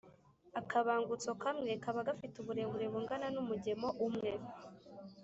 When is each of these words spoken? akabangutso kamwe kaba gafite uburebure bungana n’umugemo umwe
akabangutso 0.59 1.31
kamwe 1.43 1.71
kaba 1.83 2.01
gafite 2.07 2.35
uburebure 2.39 2.85
bungana 2.91 3.27
n’umugemo 3.35 3.87
umwe 4.07 4.31